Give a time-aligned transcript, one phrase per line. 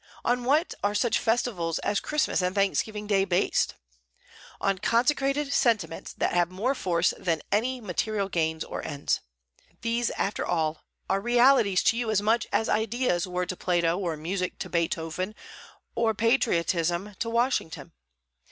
[0.25, 3.75] On what are such festivals as Christmas and Thanksgiving Day based?
[4.59, 9.19] on consecrated sentiments that have more force than any material gains or ends.
[9.81, 14.17] These, after all, are realities to you as much as ideas were to Plato, or
[14.17, 15.35] music to Beethoven,
[15.93, 17.91] or patriotism to Washington.